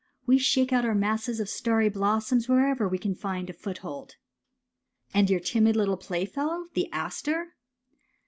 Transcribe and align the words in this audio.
We 0.25 0.39
shake 0.39 0.73
out 0.73 0.83
our 0.83 0.95
masses 0.95 1.39
of 1.39 1.47
starry 1.47 1.87
blossoms 1.87 2.49
wherever 2.49 2.87
we 2.89 2.97
can 2.97 3.13
find 3.13 3.47
a 3.51 3.53
foothold. 3.53 4.15
''And 5.13 5.29
your 5.29 5.39
timid 5.39 5.75
little 5.75 5.95
playfellow, 5.95 6.69
the 6.73 6.89
aster? 6.91 7.53